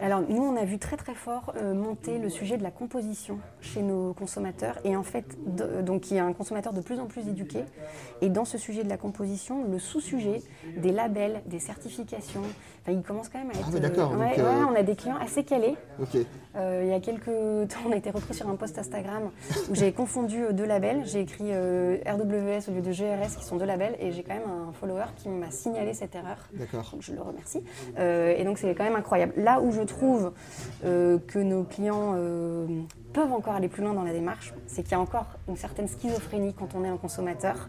Alors 0.00 0.22
nous, 0.28 0.42
on 0.42 0.56
a 0.56 0.64
vu 0.64 0.78
très 0.78 0.96
très 0.96 1.14
fort 1.14 1.52
euh, 1.56 1.74
monter 1.74 2.18
le 2.18 2.28
sujet 2.30 2.56
de 2.56 2.62
la 2.62 2.70
composition 2.70 3.38
chez 3.60 3.82
nos 3.82 4.12
consommateurs. 4.14 4.78
Et 4.84 4.96
en 4.96 5.02
fait, 5.02 5.24
de- 5.46 5.82
donc 5.82 6.10
il 6.10 6.16
y 6.16 6.18
a 6.18 6.24
un 6.24 6.32
consommateur 6.32 6.72
de 6.72 6.80
plus 6.80 6.98
en 7.00 7.06
plus 7.06 7.28
éduqué. 7.28 7.64
Et 8.22 8.28
dans 8.30 8.44
ce 8.44 8.56
sujet 8.58 8.82
de 8.84 8.88
la 8.88 8.96
composition, 8.96 9.64
le 9.70 9.78
sous-sujet 9.78 10.42
des 10.78 10.92
labels, 10.92 11.42
des 11.46 11.58
certifications, 11.58 12.42
il 12.88 13.02
commence 13.02 13.28
quand 13.28 13.38
même 13.38 13.50
à 13.50 13.52
être... 13.52 13.68
Ah 13.76 13.78
d'accord, 13.78 14.12
euh, 14.14 14.16
ouais, 14.16 14.38
euh, 14.38 14.42
ouais, 14.60 14.64
on 14.70 14.74
a 14.74 14.82
des 14.82 14.96
clients 14.96 15.18
assez 15.18 15.44
calés. 15.44 15.76
Ok, 16.00 16.16
Euh, 16.56 16.80
il 16.84 16.90
y 16.90 16.92
a 16.92 17.00
quelques 17.00 17.26
temps, 17.68 17.80
on 17.86 17.92
a 17.92 17.96
été 17.96 18.10
repris 18.10 18.34
sur 18.34 18.48
un 18.48 18.56
post 18.56 18.78
Instagram 18.78 19.30
où 19.70 19.74
j'ai 19.74 19.92
confondu 19.92 20.44
euh, 20.44 20.52
deux 20.52 20.64
labels. 20.64 21.02
J'ai 21.04 21.20
écrit 21.20 21.46
euh, 21.48 21.98
RWS 22.06 22.70
au 22.70 22.74
lieu 22.74 22.82
de 22.82 22.92
GRS, 22.92 23.36
qui 23.38 23.44
sont 23.44 23.56
deux 23.56 23.64
labels, 23.64 23.96
et 24.00 24.12
j'ai 24.12 24.22
quand 24.22 24.34
même 24.34 24.48
un 24.48 24.72
follower 24.72 25.04
qui 25.16 25.28
m'a 25.28 25.50
signalé 25.50 25.94
cette 25.94 26.14
erreur. 26.14 26.48
d'accord. 26.52 26.90
Donc 26.92 27.02
je 27.02 27.12
le 27.12 27.22
remercie. 27.22 27.62
Euh, 27.98 28.34
et 28.36 28.44
donc 28.44 28.58
c'est 28.58 28.74
quand 28.74 28.84
même 28.84 28.96
incroyable. 28.96 29.34
Là 29.36 29.60
où 29.60 29.72
je 29.72 29.82
trouve 29.82 30.32
que 30.82 31.38
nos 31.38 31.64
clients 31.64 32.14
peuvent 33.12 33.32
encore 33.32 33.54
aller 33.54 33.68
plus 33.68 33.82
loin 33.82 33.92
dans 33.92 34.02
la 34.02 34.12
démarche, 34.12 34.54
c'est 34.66 34.82
qu'il 34.82 34.92
y 34.92 34.94
a 34.94 35.00
encore 35.00 35.26
une 35.48 35.56
certaine 35.56 35.88
schizophrénie 35.88 36.54
quand 36.54 36.74
on 36.74 36.84
est 36.84 36.88
un 36.88 36.96
consommateur. 36.96 37.68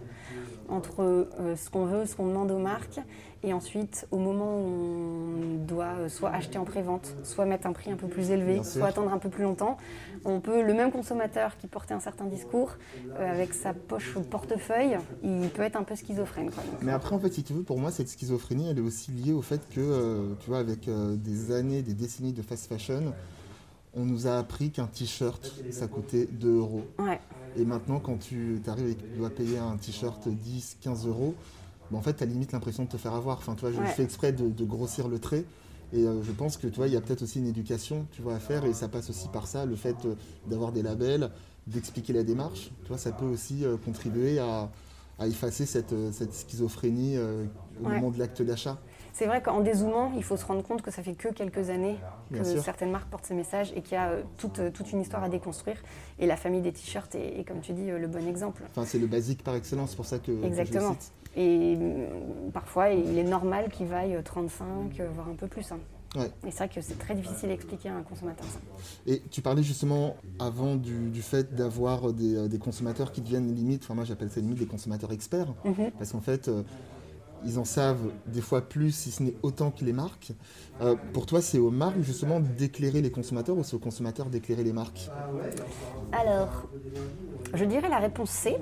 entre 0.70 1.28
ce 1.56 1.70
qu'on 1.70 1.86
veut, 1.86 2.06
ce 2.06 2.16
qu'on 2.16 2.28
demande 2.28 2.52
aux 2.52 2.58
marques, 2.58 3.02
et 3.44 3.54
ensuite, 3.54 4.08
au 4.12 4.18
moment 4.18 4.60
où 4.60 4.68
on 4.68 5.66
doit 5.66 5.96
euh, 6.00 6.10
soit 6.10 6.30
acheter 6.30 6.60
en 6.60 6.66
pré-vente, 6.66 7.16
soit 7.24 7.46
mettre 7.46 7.66
un 7.66 7.74
prix 7.74 7.92
un 7.92 7.96
peu 7.96 8.08
plus 8.08 8.30
élevé, 8.30 8.64
soit 8.64 8.88
attendre 8.88 9.12
un 9.12 9.18
peu 9.18 9.30
plus 9.30 9.44
longtemps, 9.44 9.78
on 10.26 10.40
peut, 10.40 10.62
le 10.62 10.74
même 10.74 10.92
consommateur 10.92 11.58
qui 11.58 11.68
portait 11.68 11.96
un 11.96 12.00
certain 12.00 12.26
discours, 12.26 12.76
euh, 13.18 13.32
avec 13.32 13.54
sa 13.54 13.74
poche 13.74 14.16
au 14.16 14.22
portefeuille, 14.22 14.98
il 15.24 15.50
peut 15.50 15.64
être 15.64 15.76
un 15.76 15.84
peu 15.84 15.96
schizophrène. 15.96 16.52
Mais 16.82 16.92
après, 16.92 17.16
en 17.16 17.20
fait, 17.20 17.34
si 17.34 17.44
tu 17.44 17.54
veux, 17.54 17.64
pour 17.64 17.80
moi, 17.80 17.90
cette 17.90 18.10
schizophrénie, 18.10 18.70
elle 18.70 18.78
est 18.78 18.82
aussi 18.82 19.12
liée 19.12 19.34
au 19.34 19.42
fait 19.42 19.62
que, 19.70 20.36
tu 20.40 20.50
vois, 20.50 20.60
avec 20.60 20.88
des 20.88 21.52
années, 21.52 21.82
des 21.82 21.96
décennies 21.96 22.34
de 22.34 22.42
fast 22.44 22.68
fashion, 22.68 23.14
on 23.94 24.06
nous 24.06 24.28
a 24.28 24.38
appris 24.38 24.72
qu'un 24.72 24.88
t-shirt, 24.88 25.52
ça 25.72 25.88
coûtait 25.88 26.28
2 26.32 26.58
euros. 26.58 26.84
Ouais. 27.00 27.20
Et 27.58 27.66
maintenant, 27.66 28.00
quand 28.00 28.18
tu 28.18 28.62
arrives 28.68 28.90
et 28.92 28.96
que 28.96 29.02
tu 29.02 29.18
dois 29.18 29.30
payer 29.30 29.58
un 29.58 29.76
t-shirt 29.78 30.28
10, 30.28 30.78
15 30.82 31.08
euros, 31.08 31.36
bah, 31.92 31.98
en 31.98 32.02
fait, 32.02 32.14
tu 32.14 32.24
as 32.24 32.26
limite 32.26 32.54
l'impression 32.54 32.84
de 32.84 32.90
te 32.90 32.98
faire 32.98 33.14
avoir. 33.14 33.38
Enfin, 33.38 33.56
tu 33.56 33.62
vois, 33.62 33.72
je 33.72 33.92
fais 33.92 34.04
exprès 34.04 34.32
de, 34.32 34.66
grossir 34.66 35.08
le 35.08 35.20
trait. 35.20 35.44
Et 35.94 36.06
euh, 36.06 36.24
je 36.24 36.32
pense 36.32 36.56
que 36.56 36.68
tu 36.68 36.78
vois, 36.78 36.88
il 36.88 36.94
y 36.94 36.98
a 36.98 37.02
peut-être 37.02 37.22
aussi 37.22 37.40
une 37.40 37.48
éducation 37.48 38.06
tu 38.14 38.22
vois, 38.22 38.36
à 38.36 38.40
faire 38.40 38.64
et 38.64 38.72
ça 38.72 38.88
passe 38.88 39.10
aussi 39.10 39.28
par 39.28 39.46
ça, 39.46 39.66
le 39.66 39.76
fait 39.76 39.98
euh, 40.06 40.16
d'avoir 40.48 40.72
des 40.72 40.82
labels, 40.82 41.30
d'expliquer 41.68 42.14
la 42.14 42.24
démarche. 42.24 42.72
Tu 42.84 42.88
vois, 42.88 42.98
ça 42.98 43.12
peut 43.12 43.26
aussi 43.26 43.66
euh, 43.66 43.76
contribuer 43.76 44.40
à, 44.40 44.70
effacer 45.24 45.68
cette, 45.68 45.94
schizophrénie 46.34 47.16
au 47.80 47.88
moment 47.88 48.10
de 48.10 48.18
l'acte 48.18 48.42
d'achat. 48.42 48.80
C'est 49.14 49.28
vrai 49.28 49.44
qu'en 49.44 49.62
dézoomant, 49.62 50.14
il 50.16 50.24
faut 50.24 50.36
se 50.36 50.44
rendre 50.44 50.64
compte 50.64 50.82
que 50.82 50.90
ça 50.90 51.04
fait 51.04 51.14
que 51.14 51.28
quelques 51.28 51.70
années 51.70 51.98
que 52.34 52.44
certaines 52.44 52.90
marques 52.90 53.08
portent 53.08 53.28
ces 53.28 53.36
messages 53.36 53.72
et 53.76 53.84
qu'il 53.84 53.94
y 53.94 53.98
a 53.98 54.16
toute, 54.38 54.74
toute, 54.74 54.92
une 54.92 55.02
histoire 55.02 55.24
à 55.24 55.30
déconstruire. 55.30 55.78
Et 56.18 56.26
la 56.26 56.38
famille 56.38 56.62
des 56.62 56.72
t-shirts 56.72 57.14
est, 57.14 57.48
comme 57.48 57.60
tu 57.60 57.74
dis, 57.74 57.86
le 57.86 58.08
bon 58.08 58.28
exemple. 58.28 58.64
Enfin, 58.72 58.84
c'est 58.84 58.98
le 58.98 59.06
basique 59.06 59.44
par 59.44 59.54
excellence, 59.54 59.92
c'est 59.92 59.96
pour 59.96 60.08
ça 60.08 60.18
que. 60.18 60.32
Exactement. 60.44 60.96
Et 61.36 61.78
parfois, 62.54 62.90
il 62.90 63.18
est 63.18 63.24
normal 63.24 63.70
qu'il 63.70 63.88
vaille 63.88 64.18
35, 64.24 65.00
euh, 65.00 65.08
voire 65.14 65.30
un 65.30 65.36
peu 65.36 65.48
plus. 65.48 65.72
Hein. 65.72 65.80
Et 66.46 66.52
c'est 66.52 66.58
vrai 66.58 66.70
que 66.70 66.82
c'est 66.82 67.00
très 67.00 67.16
difficile 67.16 67.50
à 67.52 67.54
expliquer 67.54 67.88
à 67.88 67.96
un 67.96 68.02
consommateur 68.02 68.46
ça. 68.46 68.60
Et 69.08 69.22
tu 69.32 69.42
parlais 69.42 69.64
justement 69.64 70.18
avant 70.40 70.76
du, 70.76 71.22
fait 71.22 71.56
d'avoir 71.56 72.12
des, 72.12 72.60
consommateurs 72.60 73.14
qui 73.14 73.22
deviennent 73.22 73.56
limite, 73.56 73.84
enfin 73.84 73.94
moi 73.94 74.04
j'appelle 74.04 74.30
ça 74.30 74.42
limite 74.42 74.60
des 74.60 74.66
consommateurs 74.66 75.14
experts, 75.14 75.48
mhm. 75.64 75.92
parce 75.98 76.12
qu'en 76.12 76.20
fait 76.20 76.52
ils 77.46 77.60
en 77.60 77.66
savent 77.66 78.12
des 78.28 78.42
fois 78.42 78.62
plus, 78.62 78.92
si 78.92 79.12
ce 79.12 79.24
n'est 79.24 79.36
autant 79.44 79.72
que 79.72 79.84
les 79.84 79.94
marques. 79.94 80.34
Euh, 80.82 80.96
pour 81.14 81.26
toi, 81.26 81.42
c'est 81.42 81.60
aux 81.60 81.70
marques 81.70 82.02
justement 82.02 82.40
d'éclairer 82.40 83.02
les 83.02 83.12
consommateurs 83.12 83.58
ou 83.58 83.64
c'est 83.64 83.76
aux 83.76 83.80
consommateurs 83.80 84.28
d'éclairer 84.28 84.64
les 84.64 84.74
marques? 84.74 85.10
Alors, 86.12 86.68
je 87.54 87.66
dirais 87.66 87.90
la 87.90 88.00
réponse 88.00 88.30
C. 88.30 88.58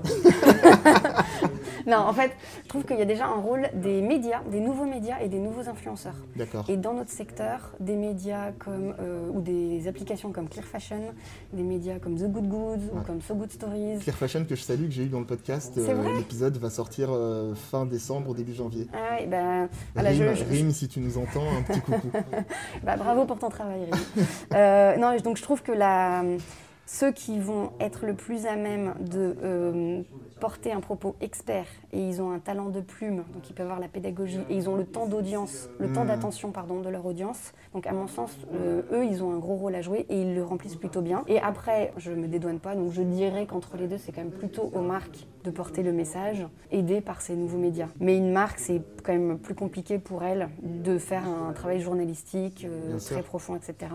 non, 1.88 1.98
en 1.98 2.13
fait, 2.13 2.31
je 2.63 2.67
trouve 2.67 2.83
qu'il 2.83 2.98
y 2.98 3.01
a 3.01 3.05
déjà 3.05 3.27
un 3.27 3.39
rôle 3.39 3.69
des 3.74 4.01
médias, 4.01 4.41
des 4.51 4.59
nouveaux 4.59 4.86
médias 4.86 5.19
et 5.21 5.29
des 5.29 5.39
nouveaux 5.39 5.69
influenceurs. 5.69 6.15
D'accord. 6.36 6.65
Et 6.69 6.77
dans 6.77 6.93
notre 6.93 7.12
secteur, 7.12 7.75
des 7.79 7.95
médias 7.95 8.51
comme, 8.53 8.95
euh, 9.00 9.29
ou 9.31 9.41
des 9.41 9.88
applications 9.88 10.31
comme 10.31 10.50
Clear 10.50 10.65
Fashion, 10.65 11.13
des 11.53 11.63
médias 11.63 12.00
comme 12.00 12.15
The 12.15 12.29
Good 12.31 12.48
Goods 12.48 12.86
ou 12.93 13.01
comme 13.05 13.21
So 13.21 13.36
Good 13.36 13.51
Stories. 13.51 14.00
Clear 14.00 14.15
Fashion 14.17 14.45
que 14.45 14.55
je 14.55 14.62
salue, 14.62 14.86
que 14.86 14.91
j'ai 14.91 15.03
eu 15.03 15.09
dans 15.09 15.19
le 15.19 15.25
podcast. 15.25 15.77
Euh, 15.77 16.17
l'épisode 16.17 16.57
va 16.57 16.69
sortir 16.69 17.09
euh, 17.12 17.53
fin 17.55 17.86
décembre, 17.86 18.33
début 18.33 18.53
janvier. 18.53 18.68
Ah 18.93 19.17
oui, 19.19 19.27
ben. 19.27 19.69
Rime, 19.95 20.71
si 20.71 20.88
tu 20.88 20.99
nous 20.99 21.17
entends, 21.17 21.45
un 21.57 21.61
petit 21.63 21.81
coucou. 21.81 22.11
bah, 22.83 22.97
bravo 22.97 23.25
pour 23.25 23.39
ton 23.39 23.49
travail, 23.49 23.88
Rémi. 24.51 24.99
non, 24.99 25.15
donc 25.17 25.38
je 25.38 25.43
trouve 25.43 25.61
que 25.61 25.71
la 25.71 26.23
ceux 26.91 27.11
qui 27.11 27.39
vont 27.39 27.71
être 27.79 28.05
le 28.07 28.15
plus 28.15 28.47
à 28.47 28.55
même 28.55 28.95
de 28.99 29.38
euh, 29.43 30.01
porter 30.39 30.72
un 30.72 30.79
propos 30.79 31.15
expert 31.22 31.65
et 31.93 32.00
ils 32.00 32.22
ont 32.22 32.31
un 32.31 32.39
talent 32.39 32.69
de 32.69 32.81
plume, 32.81 33.24
donc 33.34 33.50
ils 33.50 33.53
peuvent 33.53 33.65
avoir 33.65 33.79
la 33.79 33.88
pédagogie 33.88 34.39
et 34.50 34.55
ils 34.55 34.69
ont 34.69 34.75
le 34.75 34.86
temps 34.86 35.08
d'audience, 35.08 35.69
le 35.79 35.91
temps 35.91 36.03
hmm. 36.03 36.08
d'attention 36.08 36.51
pardon 36.51 36.79
de 36.79 36.89
leur 36.89 37.05
audience. 37.05 37.53
Donc 37.74 37.88
à 37.88 37.91
mon 37.91 38.08
sens, 38.08 38.31
euh, 38.53 38.81
eux 38.91 39.05
ils 39.05 39.24
ont 39.24 39.34
un 39.34 39.38
gros 39.38 39.55
rôle 39.55 39.75
à 39.75 39.81
jouer 39.81 40.05
et 40.10 40.22
ils 40.22 40.36
le 40.36 40.43
remplissent 40.43 40.75
plutôt 40.75 41.01
bien. 41.01 41.24
Et 41.27 41.39
après, 41.39 41.93
je 41.98 42.12
me 42.12 42.27
dédouane 42.27 42.60
pas, 42.60 42.75
donc 42.75 42.91
je 42.91 43.01
dirais 43.01 43.46
qu'entre 43.46 43.77
les 43.77 43.88
deux 43.88 43.98
c'est 43.98 44.12
quand 44.12 44.22
même 44.22 44.31
plutôt 44.31 44.72
aux 44.74 44.81
marques 44.81 45.27
de 45.43 45.51
porter 45.51 45.84
le 45.84 45.93
message, 45.93 46.46
aidé 46.72 47.01
par 47.01 47.22
ces 47.22 47.36
nouveaux 47.36 47.58
médias. 47.58 47.88
Mais 48.00 48.17
une 48.17 48.31
marque 48.31 48.60
c'est 48.60 48.81
quand 49.03 49.13
même 49.13 49.38
plus 49.38 49.55
compliqué 49.55 50.00
pour 50.00 50.24
elle 50.24 50.50
de 50.62 50.98
faire 50.98 51.24
un 51.27 51.53
travail 51.53 51.81
journalistique 51.81 52.65
euh, 52.69 52.98
très 53.00 53.24
profond, 53.24 53.55
etc 53.55 53.88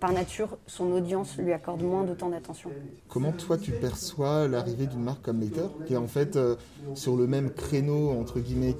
par 0.00 0.12
nature, 0.12 0.58
son 0.66 0.92
audience 0.92 1.36
lui 1.38 1.52
accorde 1.52 1.82
moins 1.82 2.04
de 2.04 2.14
temps 2.14 2.28
d'attention. 2.28 2.70
Comment 3.08 3.32
toi 3.32 3.56
tu 3.56 3.72
perçois 3.72 4.46
l'arrivée 4.48 4.86
d'une 4.86 5.02
marque 5.02 5.22
comme 5.22 5.40
Later, 5.40 5.68
qui 5.86 5.94
est 5.94 5.98
en 5.98 6.06
fait 6.06 6.36
euh, 6.36 6.56
sur 6.94 7.16
le 7.16 7.26
même 7.26 7.50
créneau 7.50 8.10
entre 8.10 8.40
guillemets 8.40 8.74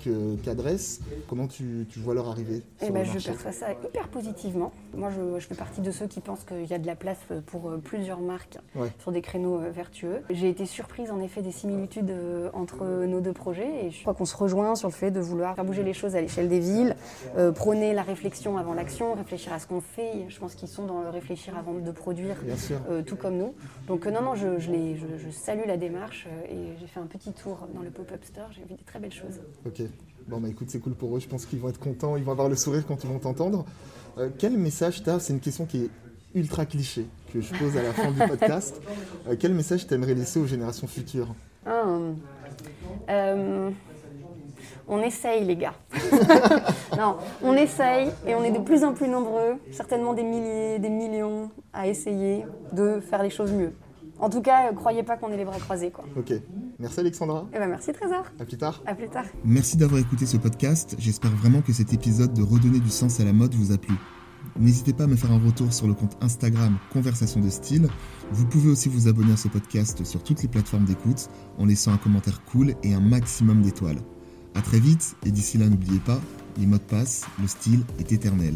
qu'Adresse 0.45 1.01
Comment 1.29 1.47
tu, 1.47 1.87
vois 1.97 2.15
leur 2.15 2.29
arrivée 2.29 2.63
eh 2.83 2.91
ben, 2.91 3.05
Je 3.05 3.19
perçois 3.19 3.53
ça 3.53 3.73
hyper 3.73 4.09
positivement. 4.09 4.73
Moi, 4.95 5.11
je, 5.11 5.47
fais 5.47 5.55
partie 5.55 5.81
de 5.81 5.91
ceux 5.91 6.07
qui 6.07 6.21
pensent 6.21 6.45
qu'il 6.45 6.67
y 6.67 6.75
a 6.75 6.79
de 6.79 6.87
la 6.87 6.97
place 6.97 7.19
pour 7.47 7.69
euh, 7.69 7.79
plusieurs 7.79 8.21
marques 8.21 8.59
sur 9.01 9.13
des 9.13 9.23
créneaux 9.23 9.61
euh, 9.61 9.71
vertueux. 9.71 10.21
J'ai 10.31 10.49
été 10.49 10.67
surprise 10.67 11.11
en 11.11 11.21
effet 11.21 11.43
des 11.43 11.53
similitudes 11.53 12.13
entre 12.53 12.85
nos 13.07 13.21
deux 13.21 13.33
projets 13.33 13.87
et 13.87 13.91
je 13.91 14.01
crois 14.03 14.15
qu'on 14.15 14.25
se 14.25 14.37
rejoint 14.37 14.75
sur 14.75 14.89
le 14.89 14.95
fait 14.95 15.11
de 15.11 15.21
vouloir 15.21 15.55
faire 15.55 15.65
bouger 15.65 15.83
les 15.83 15.95
choses 15.95 16.17
à 16.17 16.21
l'échelle 16.21 16.49
des 16.49 16.61
villes, 16.61 16.97
prôner 17.55 17.95
la 17.95 18.03
réflexion 18.03 18.59
avant 18.59 18.75
l'action, 18.75 19.15
réfléchir 19.15 19.53
à 19.53 19.59
ce 19.59 19.67
qu'on 19.67 19.81
fait. 19.81 20.27
Je 20.29 20.39
pense 20.39 20.55
qu'ils 20.55 20.69
sont 20.69 20.87
dans 20.87 21.07
réfléchir 21.11 21.57
avant 21.57 21.75
de 21.75 21.91
produire, 21.91 22.37
euh, 22.91 23.03
tout 23.03 23.17
comme 23.17 23.37
nous. 23.37 23.55
Donc 23.87 24.07
euh, 24.07 24.11
non, 24.11 24.23
non, 24.23 24.35
je, 24.35 24.59
je, 24.59 24.71
je, 24.71 25.31
salue 25.31 25.67
la 25.67 25.77
démarche 25.77 26.27
euh, 26.27 26.55
et 26.55 26.77
j'ai 26.79 26.87
fait 26.97 27.03
un 27.03 27.07
petit 27.07 27.33
tour 27.33 27.59
dans 27.75 27.83
le 27.83 27.91
pop-up 27.91 28.25
store, 28.25 28.49
j'ai 28.53 28.63
vu 28.63 28.75
des 28.75 28.85
très 28.85 28.99
belles 28.99 29.13
choses. 29.13 29.41
Ok, 29.67 29.83
bon 30.29 30.41
bah 30.41 30.49
écoute, 30.49 30.71
c'est 30.71 30.79
cool 30.81 30.95
pour 30.95 31.17
eux, 31.17 31.21
je 31.21 31.29
pense 31.29 31.45
qu'ils 31.45 31.59
vont 31.59 31.69
être 31.69 31.79
contents, 31.81 32.17
ils 32.17 32.25
vont 32.25 32.33
avoir 32.33 32.49
le 32.49 32.57
sourire 32.57 32.85
quand 32.87 33.03
ils 33.05 33.11
vont 33.11 33.19
t'entendre. 33.19 33.65
quel 34.39 34.57
message 34.57 35.03
tu 35.03 35.11
as 35.11 35.21
C'est 35.21 35.33
une 35.33 35.41
question 35.41 35.67
qui 35.67 35.85
est 35.85 35.91
ultra 36.35 36.65
cliché 36.67 37.07
que 37.33 37.41
je 37.41 37.53
pose 37.55 37.77
à 37.77 37.83
la 37.83 37.93
fin 37.93 38.11
du 38.11 38.19
podcast. 38.29 38.81
quel 39.39 39.53
message 39.55 39.87
tu 39.87 39.95
aimerais 39.95 40.15
laisser 40.15 40.41
aux 40.41 40.47
générations 40.47 40.87
futures? 40.87 41.35
Ah, 41.67 41.85
on 44.89 45.03
essaye 45.03 45.45
les 45.45 45.57
gars. 45.57 45.75
non, 46.97 47.17
on 47.43 47.55
essaye 47.55 48.09
et 48.27 48.35
on 48.35 48.45
est 48.45 48.53
de 48.53 48.61
plus 48.61 48.85
en 48.85 48.95
plus 48.95 49.09
nombreux, 49.09 49.57
certainement 49.73 50.15
des 50.15 50.23
milliers, 50.23 50.79
des 50.79 50.91
millions, 50.91 51.51
à 51.73 51.89
essayer 51.89 52.45
de 52.73 53.01
faire 53.01 53.23
les 53.23 53.31
choses 53.31 53.53
mieux. 53.53 53.73
En 54.19 54.31
tout 54.31 54.41
cas, 54.41 54.73
croyez 54.73 55.03
pas 55.03 55.17
qu'on 55.17 55.31
ait 55.31 55.37
les 55.37 55.45
bras 55.45 55.59
croisés. 55.59 55.91
Quoi. 55.91 56.05
Ok. 56.17 56.33
Merci 56.79 57.01
Alexandra. 57.01 57.47
Eh 57.55 57.59
ben 57.59 57.69
merci 57.69 57.93
Trésor. 57.93 58.25
À 58.41 58.45
plus 58.45 58.57
tard. 58.57 58.83
À 58.87 58.95
plus 58.95 59.09
tard. 59.09 59.25
Merci 59.45 59.77
d'avoir 59.77 60.01
écouté 60.01 60.27
ce 60.27 60.37
podcast. 60.37 60.97
J'espère 60.99 61.33
vraiment 61.33 61.63
que 61.63 61.73
cet 61.73 61.93
épisode 61.93 62.33
de 62.33 62.43
Redonner 62.43 62.81
du 62.81 62.91
sens 62.91 63.21
à 63.21 63.25
la 63.25 63.33
mode 63.33 63.55
vous 63.55 63.73
a 63.73 63.79
plu. 63.79 63.95
N'hésitez 64.59 64.93
pas 64.93 65.05
à 65.05 65.07
me 65.07 65.17
faire 65.17 65.33
un 65.33 65.45
retour 65.45 65.73
sur 65.73 65.87
le 65.87 65.95
compte 65.95 66.17
Instagram 66.23 66.79
Conversation 66.93 67.41
de 67.41 67.51
Style. 67.51 67.89
Vous 68.31 68.47
pouvez 68.47 68.71
aussi 68.71 68.89
vous 68.89 69.09
abonner 69.09 69.33
à 69.33 69.37
ce 69.37 69.49
podcast 69.49 70.05
sur 70.05 70.23
toutes 70.23 70.43
les 70.43 70.49
plateformes 70.49 70.85
d'écoute 70.85 71.29
en 71.59 71.67
laissant 71.67 71.93
un 71.93 71.99
commentaire 71.99 72.43
cool 72.45 72.75
et 72.83 72.95
un 72.95 73.01
maximum 73.01 73.63
d'étoiles. 73.63 73.99
A 74.55 74.63
très 74.63 74.79
vite, 74.79 75.17
et 75.27 75.31
d'ici 75.31 75.59
là 75.59 75.69
n'oubliez 75.69 75.99
pas, 75.99 76.19
les 76.59 76.67
mots 76.67 76.79
de 76.79 76.83
passe, 76.83 77.27
le 77.41 77.47
style 77.47 77.81
est 77.99 78.13
éternel. 78.13 78.55